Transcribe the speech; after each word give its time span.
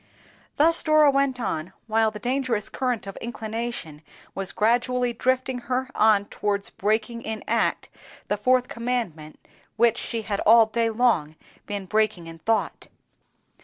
Thus 0.55 0.81
Dora 0.81 1.11
went 1.11 1.39
on, 1.39 1.73
while 1.85 2.09
the 2.09 2.17
dangerous 2.17 2.69
current 2.69 3.05
of 3.05 3.17
inclination 3.17 4.01
was 4.33 4.51
gradually 4.51 5.13
drifting 5.13 5.59
her 5.69 5.91
on 5.93 6.25
towards 6.25 6.71
breaking 6.71 7.21
in 7.21 7.43
act 7.47 7.87
the 8.27 8.35
Fourth 8.35 8.67
Commandment, 8.67 9.39
which 9.77 9.99
she 9.99 10.23
had 10.23 10.39
all 10.39 10.65
day 10.65 10.89
long 10.89 11.35
been 11.67 11.85
breaking 11.85 12.25
in 12.25 12.39
thought. 12.39 12.87